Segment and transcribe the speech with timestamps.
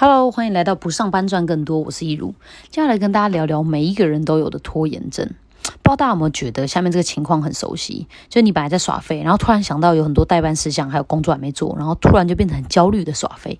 [0.00, 2.32] Hello，欢迎来到不上班赚更多，我是一如。
[2.70, 5.28] 接下来跟大家聊聊每一个人都有的拖延症。
[5.64, 8.06] 不知道大家有没有觉得下面这个情况很熟悉？
[8.28, 13.58] 就你本来在耍废，然后突然想到有很多代办事项，还有工作还没做，然后突然就变成很焦虑的耍废。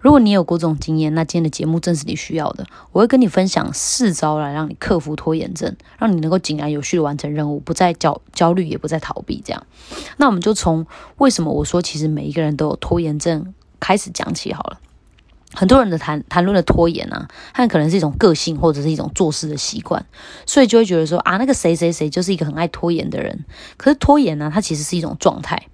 [0.00, 2.64] 如果你有过这种经验，那今天的节目正是你需要的。
[2.92, 9.42] 我会跟你分享四招来让你克服拖延症，让你能够井然有序的完成任务，不再焦焦虑，也不再逃避。
[9.44, 9.66] 这样，
[10.16, 10.86] 那我们就从
[11.18, 14.80] 为什么我说其实每一个人都有拖延症开始讲起好了。
[15.52, 20.04] 很多人的谈谈论的拖延啊，他可能是一种个性或者是一种做事的习惯，
[20.46, 23.44] 所以就会觉得说啊，那个谁谁谁就是一个很爱拖延的人。
[23.76, 25.66] 可是拖延呢，它其实是一种状态，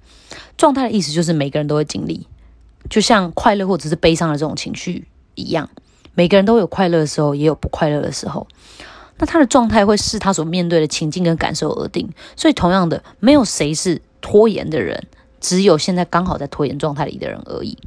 [0.56, 2.26] 状态的意思就是每个人都会经历，
[2.88, 5.68] 就像快乐或者是悲伤的这种情绪一样，
[6.14, 8.46] 每个人都有快乐的时候，也有不快乐的时候。
[9.18, 12.10] 那他的状态会视他所面对的情境跟感受而定。
[12.36, 15.06] 所以同样的，没有谁是拖延的人，
[15.40, 17.78] 只有现在刚好在拖延状态里的人而已。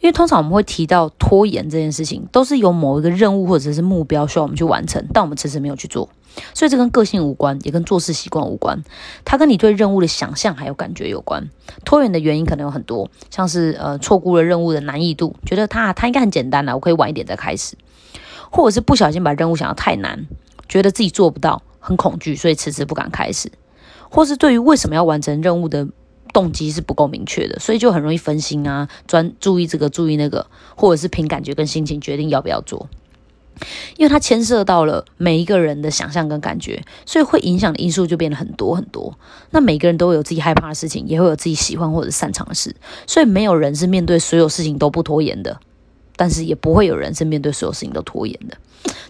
[0.00, 6.08] 因为通常我们会提到拖延这件事情，都是有某一个任务或者是目标需要我们去完成，但我们迟迟没有去做，
[6.54, 8.82] 所以这跟个性无关，也跟做事习惯无关，
[9.24, 11.48] 它跟你对任务的想象还有感觉有关。
[11.84, 17.76] 拖延的原因可能有很多，像是呃错估了任务的难易度，觉得它它应该很简单了，我可以晚一点再开始，
[18.50, 20.26] 或者是不小心把任务想得太难，
[20.68, 23.50] 觉得自己做不到，很恐惧，所以迟迟不敢开始，
[24.10, 25.88] 或是对于为什么要完成任务的。
[26.36, 32.90] 动机是不够明确的，所以就很容易分心啊，专注意这个注意那个，或者是凭感觉跟心情决定要不要做。
[33.96, 39.18] 因为它牵涉到了每一个人的想象跟感觉，所以会影响的因素就变得很多很多。
[39.50, 42.76] 那每个人都有自己害怕的事情，也会有自己喜欢或者擅长的事，
[43.06, 45.58] 所以没有人是面对所有事情都不拖延的。
[46.16, 48.58] 但是也不会有人是面对所有事情都拖延的。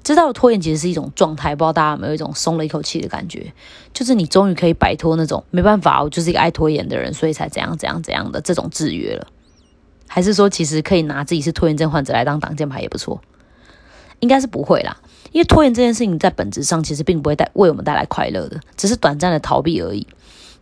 [0.03, 3.53] 知道拖延其实是一种状态，不知道大家有没有一种松了一口气的感觉？
[3.93, 9.27] 就是你终于可以摆脱那种没办法，我就是一个爱拖延的人，所以才怎样怎样怎样的这种制约了。
[10.07, 13.21] 还是说，其实可以拿自己是拖延症患者来当挡箭牌也不错？
[14.21, 14.97] 应该是不会啦，
[15.33, 20.07] 因为拖延这件事情在本质上其实并不会带为我们带来快乐的，只是短暂的逃避而已。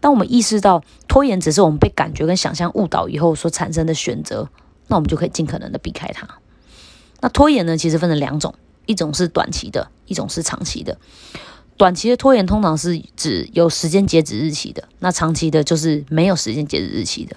[0.01, 4.49] 当我们意识到拖延只是我们被感觉跟想象误导以后所产生的选择。
[4.87, 6.29] 那我们就可以尽可能的避开它。
[7.23, 8.55] 那拖延呢，其实分成两种，
[8.87, 10.97] 一种是短期的，一种是长期的。
[11.77, 17.37] 短期的拖延通常是指有时间截止日期的，那长期的就是没有时间截止日期的。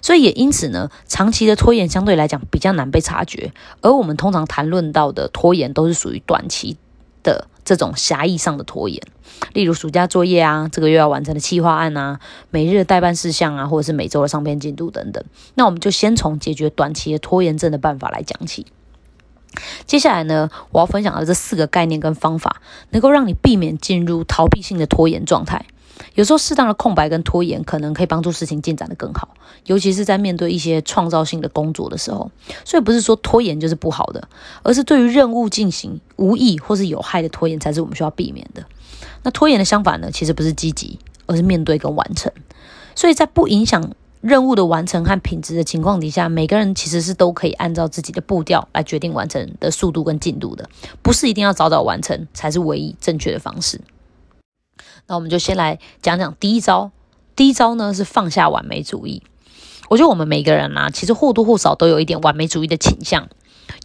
[0.00, 6.76] 所以也因此呢，长期的拖延相对来讲比较难被察觉，而我们通常谈论到的拖延都是属于短期
[7.22, 7.48] 的。
[7.64, 9.00] 这种狭义上的拖延，
[9.52, 12.18] 例如暑假作业啊，这个月要完成的企划案啊，
[12.50, 15.22] 每日的代办事项啊，或者是每周的上篇进度等等。
[15.54, 18.66] 那我们就先从解决短期的拖延症的办法来讲起。
[19.86, 25.64] 接下来呢，我要分享的这四个概念跟方法，能够让你避免进入逃避性的拖延状态。
[26.14, 29.28] 有时候适当的空白跟拖延，可能可以帮助事情进展的更好，
[29.66, 32.30] 尤其是在面对一些创造性的工作的时候。
[32.64, 34.28] 所以不是说拖延就是不好的，
[34.62, 38.64] 而是对于任务进行无益或是有害的拖延，才是我们需要避免的。
[39.22, 42.32] 那拖延的相反呢，其实不是积极，而是面对跟完成。
[42.94, 43.92] 所以在不影响
[44.22, 50.70] 任务的完成和品质的情况底下，每个人其实是都可以按照自己的步调来决定完成的速度跟进度的，
[51.02, 53.80] 不是一定要早早完成才是唯一正确的方式。
[55.08, 56.92] 那我们就先来讲讲第一招。
[57.34, 59.22] 第一招呢是放下完美主义。
[59.88, 63.28] 我觉得我们每个人啊，其实或多或少都有一点完美主义的倾向，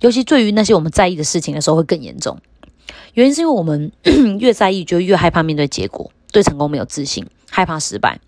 [0.01, 2.37] 尤其对于那些我们在意的事情的时候会更严重。
[3.13, 3.91] 原因是因为我们
[4.39, 8.19] 越在意，就越害怕面对结果，对成功没有自信， 害怕失败，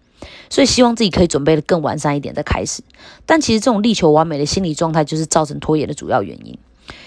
[0.49, 2.83] 所以希望自己可以准备的更完善一点再开始。
[3.25, 6.57] 但其实这种力求完美的心理状态，就是造成拖延的主要原因。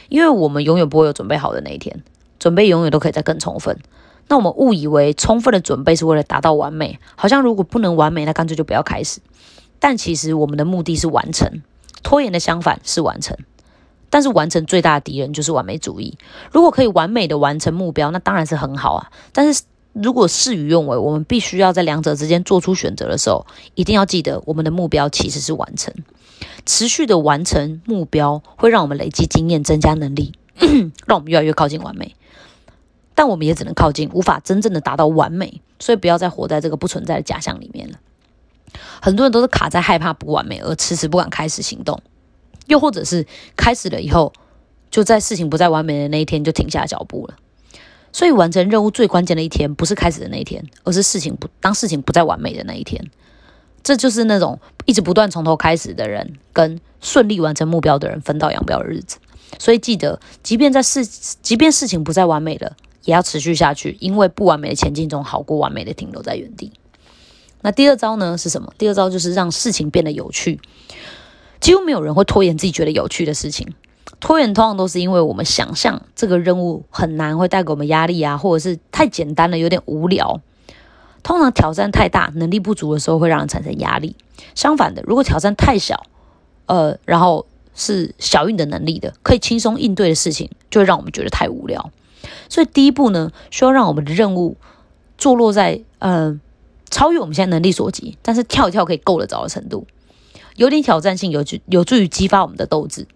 [0.09, 2.03] 因为我们永远不会有准备好的那一天，
[2.39, 3.79] 准备永远都可以再更充分。
[4.29, 9.21] 那我们误以为充分的准备是为了达到完美，好像如果不能完美，那干脆就不要开始。
[9.79, 11.63] 但其实我们的目的是完成，
[12.03, 13.37] 拖延的相反是完成。
[14.09, 16.19] 但是完成最大的敌人就是完美主义。
[16.51, 19.11] 如果可以完美的完成目标，那当然是很好啊。
[19.33, 19.63] 但是
[19.93, 25.93] 如果事与愿违，我们必须要在两者之间做出选择的时候，一定要记得我们的目标其实是完成。
[26.65, 30.33] 持续的完成目标会让我们累积经验，增加能力，
[31.07, 32.15] 让我们越来越靠近完美。
[33.15, 37.99] 但我们也只能靠近，无法真正的达到完美，所以不要再活在这个不存在的假象里面了。
[39.03, 42.01] 很多人都是卡在害怕不完美而迟迟不敢开始行动，
[42.67, 44.33] 又或者是开始了以后，
[44.91, 47.35] 就在事情不再完美的那一天就停下脚步了。
[48.13, 53.11] 所以完成任务最关键的一天不是开始的那一天，而是事情不当事情不再完美的那一天。
[53.83, 59.19] 这就是那种一直不断从头开始的人，跟顺利完成目标的人分道扬镳的日子。
[59.59, 62.77] 所以记得，即便在事，即便事情不再完美了。
[63.05, 66.71] 也要持续下去，因为不完美的前进中好过完美的停留在原地。
[67.61, 68.73] 那第二招呢是什么？
[68.79, 70.61] 第二招就是让事情变得有趣。
[71.59, 73.75] 几乎没有人会拖延自己觉得有趣的事情，
[74.23, 80.41] 拖延通常都是因为我们想象这个任务很难，会带给我们压力啊，或者是太简单了，有点无聊。
[81.25, 84.15] 通常挑战太大、能力不足的时候，会让人产生压力。
[84.55, 86.07] 相反的，如果挑战太小，
[86.67, 91.91] 呃，然后是小于你的能力的，可以轻松应对的事情，就会让我们觉得太无聊。
[92.49, 94.57] 所以第一步呢，需要让我们的任务
[95.19, 96.41] 坐落在呃
[96.89, 99.85] 超越我们现在能力所及，但是跳一跳可以够得着的程度，
[100.55, 103.09] 有点挑战性，有助有助于激发我们的斗志。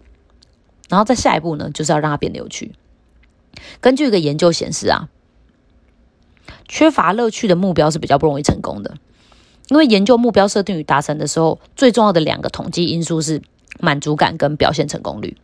[0.89, 2.73] 然后再下一步呢，就是要让它变得有趣。
[3.81, 5.09] 根据一个研究显示啊，
[6.67, 8.95] 缺乏乐趣的目标是比较不容易成功的，
[9.69, 13.41] 因为研究目标设定与达成的时候，最重要的两个统计因素是
[13.79, 15.37] 满足感跟表现成功率。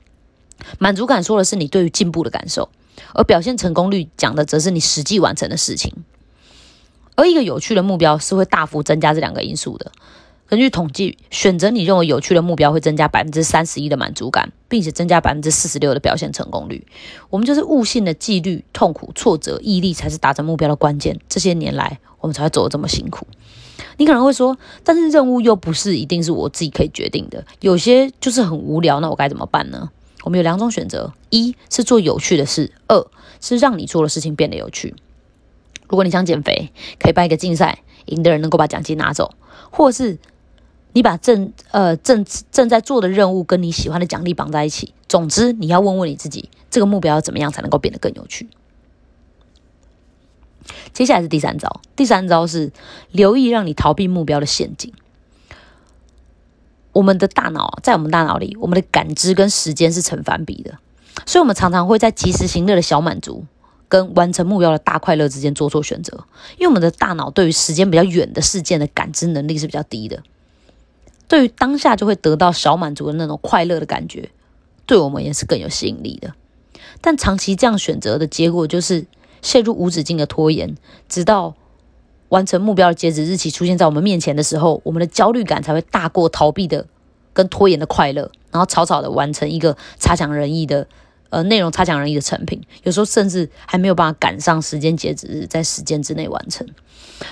[0.80, 2.70] 满足感说的是你对于进步的感受，
[3.14, 6.06] 而表现成功率讲的则是你实际完成的事情。
[7.16, 9.92] 而一个有趣的目标是会大幅增加这两个因素的。
[10.50, 16.86] 根据统计，选择你认为有趣的目标会增加百分之三十一的满足感，并且增加百分之四十六的表现成功率。
[17.30, 21.20] 我们就是悟性的纪律、痛苦、挫折、毅力才是达成目标的关键。
[21.28, 23.26] 这些年来，我们才会走得这么辛苦。
[23.98, 29.90] 你可能会说，但是任务又不是一定是我自己可以决定的，有些就是很无聊，那我该怎么办呢？
[30.24, 33.08] 我们有两种选择：一是做有趣的事，二
[33.42, 34.94] 是让你做的事情变得有趣。
[35.88, 39.34] 如果你想减肥，可以办一个竞赛，赢的人能够把奖金拿走，
[39.72, 40.20] 或是。
[40.94, 44.94] 你把正呃正正在做的任务跟你喜欢的奖励绑在一起。
[45.08, 48.48] 总之，你要问问你自己，这个目标怎么样才能够变得更有趣？
[50.94, 52.72] 接下来是第三招，第三招是
[53.12, 54.94] 留意让你逃避目标的陷阱。
[56.94, 60.78] 我们的大脑在我们大脑里，我们的感知跟时间是成反比的，
[61.26, 63.46] 所以我们常常会在及时行乐的小满足
[63.90, 66.26] 跟完成目标的大快乐之间做错选择，
[66.58, 70.22] 因为我们的大脑对于时间比较远的事件的感知能力是比较低的。
[71.28, 74.30] 对于当下就会得到小满足的那种快乐的感觉，
[74.86, 76.34] 对我们也是更有吸引力的。
[77.02, 79.06] 但长期这样选择的结果，就是
[79.42, 80.76] 陷入无止境的拖延，
[81.10, 81.56] 直到
[82.30, 86.86] 完成目标的截止日期出现在我们面前的时候，我们的焦虑感才会大过逃避的
[87.34, 90.88] 跟拖延的快乐，然后草草的完成一个差强人意的。
[91.34, 96.68] 呃，内容差强人意的成品，有时候甚至还没有办法赶上时间截止日，在时间之内完成。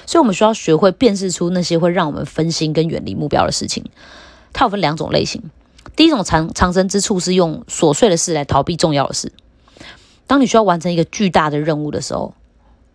[0.08, 3.86] 所以，我们需要学会辨识出那些会让我们分心跟远离目标的事情。
[4.54, 5.44] 它有分两种类型。
[5.96, 9.32] 第一种长长生之处是用琐碎的事来逃避重要的事。
[10.26, 12.34] 当你需要完成一个巨大的任务的时候，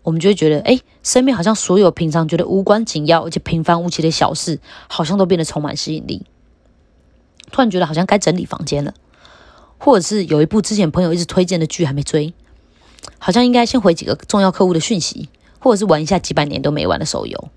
[0.03, 6.27] 我们就会觉得，哎，身边好像所有平常觉得无关紧要而且平凡无奇的小事，好像都变得充满吸引力。
[7.53, 8.93] 突然觉得好像该整理房间了。
[9.79, 12.33] 或者是有一部之前朋友一直推荐的剧还没追，
[13.19, 15.29] 好像应该先回几个重要客户的讯息，
[15.59, 17.49] 或者是玩一下几百年都没玩的手游，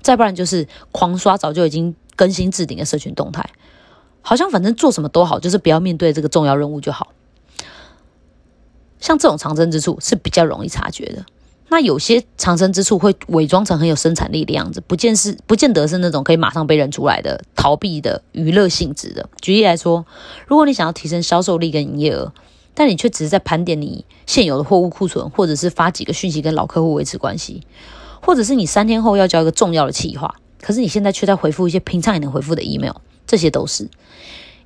[0.00, 3.48] 再不然就是狂刷早就已经更新置顶的社群动态，
[4.20, 7.12] 好像反正做什么都好，就是不要面对这个重要任务就好。
[8.98, 11.26] 像这种藏身之处是比较容易察觉的。
[11.72, 19.26] 那有些藏身之处会伪装成很有生产力的样子，不见是不见得是那种可以马上被认出来的逃避的娱乐性质的。
[19.40, 20.04] 举例来说，
[20.46, 22.30] 如果你想要提升销售力跟营业额，
[22.74, 27.62] 但你却只是在盘点你现有的货物库存，或者是发几个讯息跟老客户维持关系，
[28.20, 33.88] 或者是你三天后要交一个重要的企划，可是你现在却在回复一些平常也能回复的 email，这些都是。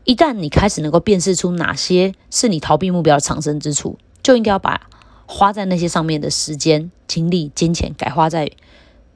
[0.03, 4.81] 一旦你开始能够辨识出哪些是你逃避目标的藏身之处，就应该要把。
[5.27, 8.51] 花在那些上面的时间、精力、金钱，改花在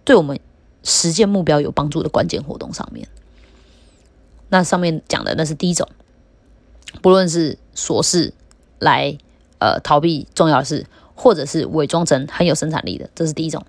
[0.04, 0.38] 对我们
[0.82, 3.08] 实现目标有帮助的关键活动上面。
[4.48, 5.88] 那上面讲的那是第一种，
[7.00, 8.34] 不论是琐事
[8.78, 9.16] 来
[9.58, 13.64] 呃逃避重要的事，或者是伪装成很有生产力的，这是第一种。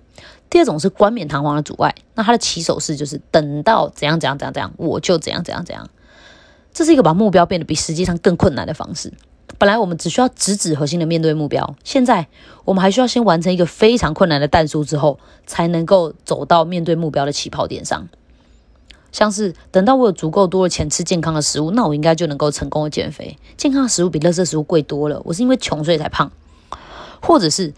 [0.50, 5.88] 第二种是冠冕堂皇的阻碍，那它的起手式就是等到怎样怎样怎样怎样，我就怎样怎样怎样。
[6.74, 9.12] 这是一个把目标变得比实际上更困难的方式。
[9.58, 12.26] 本来我们只需要直指核心的面对目标，现在
[12.64, 18.08] 我们还需要先完成一个非常困难的弹书之后，才能够走到面对目标的起跑点上。
[19.12, 23.36] 像是等到我有足够多的钱吃健康的食物，那我应该就能够成功的减肥。
[23.56, 26.32] 健康的食物比垃圾食物贵多了，我是因为穷所以才胖。
[27.20, 27.74] 或者是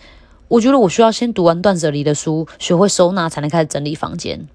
[0.49, 4.47] 我觉得我需要先读完断舍离的书，学会收纳，才能开始整理房间。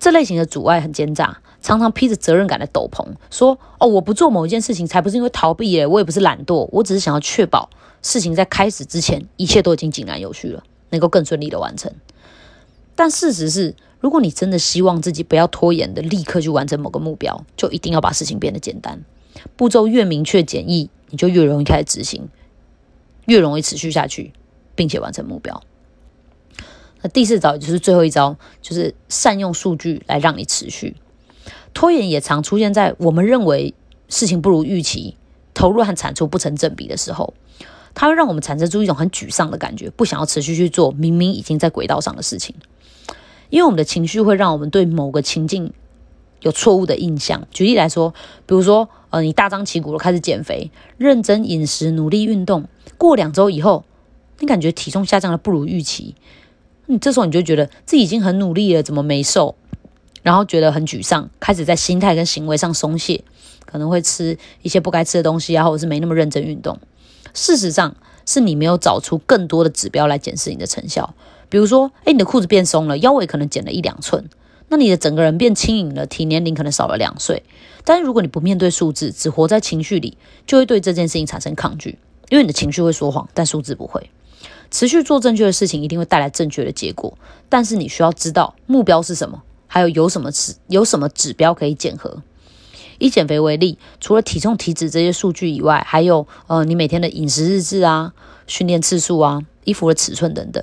[0.00, 1.38] 这类型的阻碍很奸诈。
[1.62, 7.68] 常常披着责任感的斗篷，说：“哦，我不做某一件事情，才不是因为逃避耶，我也不是懒惰，我只是想要确保
[8.00, 11.92] 事情在开始之前，一切都已经井然有序了，能够更顺利的完成。”
[12.96, 19.04] 但事实是，如果你真的希望自己不要拖延的立刻去完成某个目标，就一定要把事情变得简单，
[19.54, 22.26] 步骤越明确简易，你就越容易开始执行，
[23.26, 24.32] 越容易持续下去，
[24.74, 25.62] 并且完成目标。
[27.02, 30.96] 那第四招也就是最后一招，就是善用数据来让你持续。
[31.72, 33.74] 拖延也常出现在我们认为
[34.08, 35.16] 事情不如预期、
[35.54, 37.32] 投入和产出不成正比的时候，
[37.94, 42.54] 它会让我们产生出一种很沮丧的感觉，不想要持续去做明明已经在轨道上的事情。
[43.50, 45.72] 因为我们的情绪会让我们对某个情境
[46.40, 47.46] 有错误的印象。
[47.50, 48.14] 举例来说，
[48.46, 53.84] 比如说，呃，你大张旗鼓的开始减肥，认真饮食，努力运动，过两周以后，
[54.38, 56.14] 你感觉体重下降的不如预期，
[56.90, 59.54] 你这时候你就觉得自己已经很努力了，怎么没瘦？
[60.24, 63.22] 然后觉得很沮丧，开始在心态跟行为上松懈，
[63.64, 66.80] 可能会吃一些不该吃的东西啊，或者是没那么认真运动。
[67.32, 67.94] 事实上，
[68.26, 71.14] 是你没有找出更多的指标来检视你的成效。
[71.48, 74.28] 比如说，哎，你的裤子变松了，腰围可能减了一两寸，
[74.68, 77.44] 那你的整个人变轻盈了，体年龄可能少了两岁。
[77.84, 81.98] 但是如果你不面对数字，只活在情绪里，就会对这件事情产生抗拒，
[82.30, 84.10] 因为你的情绪会说谎，但数字不会。
[84.70, 87.16] 持续做正确的事情，一定会带来正确的结果。
[87.48, 89.42] 但是你需要知道目标是什么。
[89.72, 92.22] 还有有什么指有什么指标可以检核？
[92.98, 98.12] 以减肥为例，除了体重、体脂这些数据以外，还有呃你每天的饮食日志啊、
[98.48, 100.62] 训练次数啊、衣服的尺寸等等，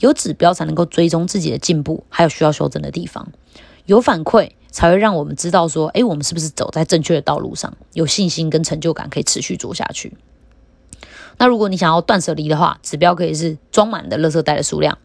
[0.00, 3.28] 有指标才能够追踪自己的进步，还有需要修正的地方。
[3.84, 7.76] 有反馈才会让我们知道说，诶，我们是不是走在正确的道路上？
[7.92, 10.16] 有信心跟成就感可以持续做下去。
[11.38, 14.98] 那如果你想要断舍离的话，指标可以是装满的垃圾袋的数量。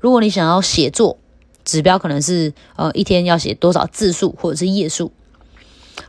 [0.00, 1.18] 如果你想要写作，
[1.64, 5.12] 指标可能是呃一天要写多少字数或者是页数。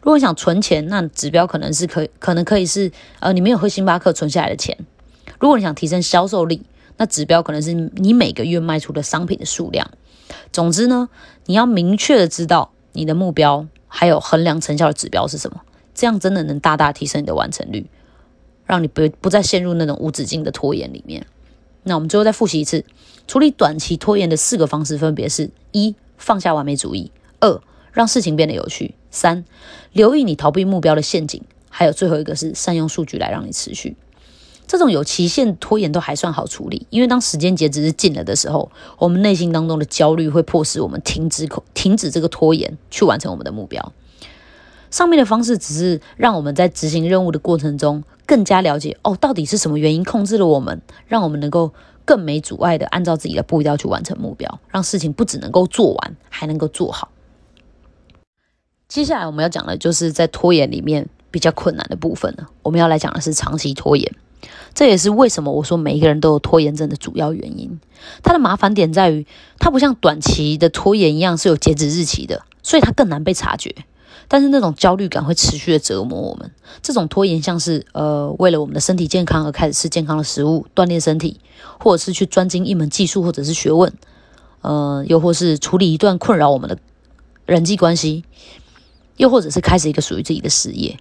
[0.02, 4.78] 如果你想存钱，那指标可能是可可能可以是呃你没有喝星巴克存下来的钱。
[5.40, 6.64] 如果你想提升销售力，
[6.98, 9.92] 那指标可能是你每个月卖出的商品的数量。
[10.52, 11.10] 总之呢，
[11.46, 15.62] 你要明确的知道你的目标，还有衡量成效的指标是什么，
[15.94, 17.86] 这样真的能大大提升你的完成率，
[18.66, 21.26] 让你不不再陷入那种无止境的拖延里面。
[21.84, 22.86] 那我们最后再复习一次，
[23.28, 29.44] 处理短期拖延的四个方式分别是：一、放下完美主义；二、让事情变得有趣；三、
[29.92, 33.98] 留意你逃避目标的陷阱；还有最后一个是善用数据来让你持续。
[34.66, 43.92] 这种有期限拖延都还算好处理，因为当时间截止日近了的时候，我们内心当中的焦虑会迫使我们停止口停止这个拖延，去完成我们的目标。
[44.90, 51.74] 上面的方式只是让我们在执行任务的过程中更加了解哦，到底是什么原因控制了我们，让我们能够
[52.06, 57.10] 更没阻碍的按照自己的步调去完成目标，让事情不只能够做完，还能够做好。
[58.88, 62.48] 接下来我们要讲的就是在拖延里面比较困难的部分了。
[62.62, 64.14] 我们要来讲的是长期拖延，
[64.74, 67.80] 这也是为什么我说每一个人都有拖延症的主要原因。
[68.22, 69.26] 它的麻烦点在于，
[69.58, 73.74] 它不像短期的拖延一样是有截止日期的，所以它更难被察觉。
[74.34, 76.50] 但是那种焦虑感会持续的折磨我们。
[76.82, 81.40] 这种拖延像是呃，为了我们的身体健康而开始吃健康的食物，锻炼身体，
[81.80, 83.94] 或者是去专精一门技术或者是学问，
[84.62, 86.80] 呃，又或是处理一段困扰我们的
[87.46, 88.24] 人际关系，
[89.18, 90.98] 又或者是开始一个属于自己的事业，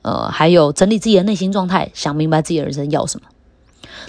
[0.00, 3.26] 呃，还有整理自己的内心状态，想明白自己的人生要什么。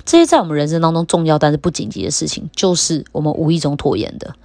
[0.06, 4.36] 这些在我们人生当中重要但是不紧急的事情，就是我们无意中拖延的。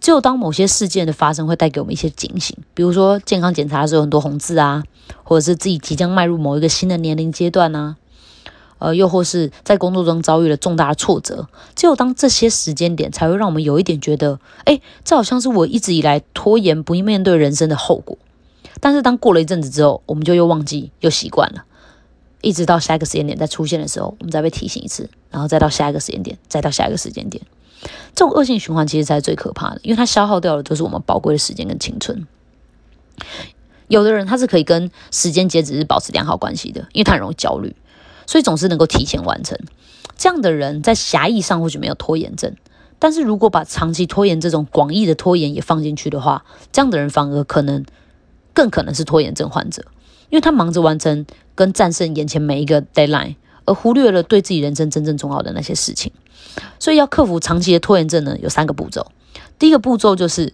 [0.00, 4.82] 只有当某些事件的发生会带给我们一些警醒，比如说健康检查的时候很多红字啊，
[5.24, 7.96] 或者是自己即将迈入某一个新的年龄阶段啊，
[8.78, 18.18] 呃，又或是在工作中遭遇了重大的挫折，只有当这些时间点才会让我们有一点觉得，哎，这好像是我一直以来拖延不面对人生的后果。
[18.80, 21.64] 但是当过了一阵子之后，我们就又忘记又习惯了。
[22.46, 27.42] 一直到下一个时间点再出现的时候，我们再被提醒一次，然后再到下一个时间点，再到下一个时间点，
[28.14, 32.24] 这种恶性循环其实才是最可怕的，因为它消耗掉的都是我们宝贵的时间跟青春。
[33.88, 37.74] 有的人他是可以跟时间截止日保持良好关系的，因为他很容易焦虑，
[38.26, 39.58] 所以总是能够提前完成。
[40.16, 42.54] 这样的人在狭义上或许没有拖延症，
[42.98, 47.84] 但是如果把长期拖延这种广义的拖延也放进去的话，这样的人反而可能
[48.52, 49.84] 更可能是拖延症患者，
[50.30, 51.26] 因为他忙着完成。
[51.56, 56.12] 跟战胜眼前每一个 deadline，而忽略了对自己人生真正重要的那些事情。
[56.78, 59.10] 所以要克服长期的拖延症呢，有三个步骤。
[59.58, 60.52] 第一个步骤就是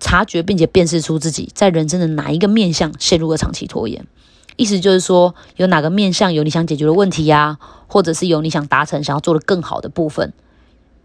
[0.00, 4.08] 察觉并且辨识出自己在人生的哪一个面向陷入了长期拖延。
[4.56, 10.32] 意思就是说，有哪个面向有你想解决的问题呀，或者是有你想达成、想要做的更好的部分。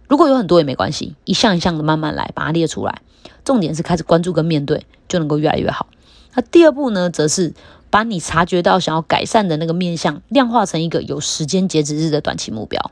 [0.07, 3.03] 如果有很多也没关系，一项一项的慢慢来，把它列出来。
[3.45, 5.85] 重点是开始关注跟面对，就能够越来越好。
[6.33, 7.53] 那第二步呢，则是。
[7.93, 12.89] 把你察觉到想要改善的那个面向量化成一个有时间截止日的短期目标，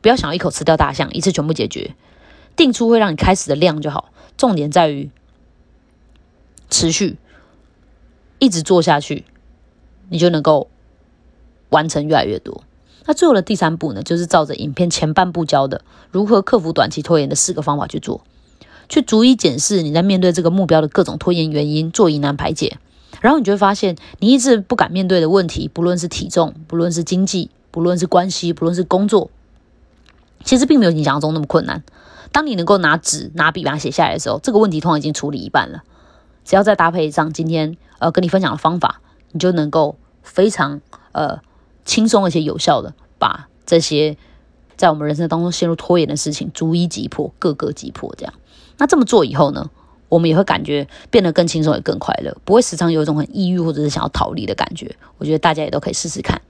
[0.00, 1.96] 不要想要一口吃掉大象，一次全部解决，
[2.54, 4.12] 定出会让你开始的量就好。
[4.36, 5.10] 重点在于
[6.70, 7.16] 持续，
[8.38, 9.24] 一直做下去，
[10.08, 10.68] 你就能够
[11.70, 12.62] 完成越来越多。
[13.06, 15.82] 那最后的第三步呢，就是照着影片前半部教的
[16.12, 18.22] 如何克服短期拖延的四个方法去做，
[18.88, 22.78] 去逐一检视你在面对这个目标的各种拖延原因，做疑难排解。
[23.20, 29.30] 然后你就会发现，你一直不敢面对的问题，不论是体重，不论是经济，不论是关系，不论是工作，
[30.44, 31.82] 其实并没有你想象中那么困难。
[32.32, 35.84] 当你能够拿纸、拿笔把它写下来的时候，这个问题通常已经处理一半了。
[36.44, 39.00] 只要再搭配上今天呃跟你分享的方法，
[39.32, 40.80] 你就能够非常
[41.12, 41.40] 呃
[41.84, 44.16] 轻松而且有效的把这些
[44.76, 48.12] 在我们人生当中陷入拖延的事情逐一击破，各个击破。
[48.18, 48.34] 这样，
[48.76, 49.70] 那这么做以后呢？
[50.14, 54.94] 我们也会感觉变得更轻松，也更快乐，不会时常有一种很抑郁或者是想要逃离的感觉。
[55.18, 56.40] 我觉得大家也都可以试试看。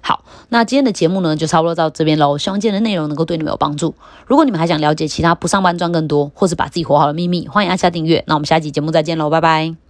[0.00, 2.36] 好，那今天的节目呢，就差不多到这边喽。
[2.36, 3.94] 希望今天的内容能够对你们有帮助。
[4.26, 8.24] 如果你们还想了解其他不上班赚更多，或是把自己活好的秘密，欢迎按下订阅。
[8.26, 9.83] 那我们下期节目再见喽，拜拜。